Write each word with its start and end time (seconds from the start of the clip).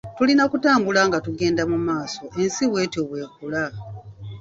Tulina 0.17 0.43
kutambula 0.51 1.01
nga 1.09 1.17
tugenda 1.25 1.61
mumaaso 1.71 2.23
ensi 2.41 2.63
bwetyo 2.71 3.01
bwekula. 3.09 3.63